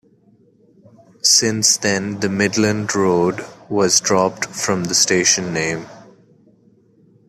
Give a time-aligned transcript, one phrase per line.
[1.21, 5.85] Since then the 'Midland Road' was dropped from the station name.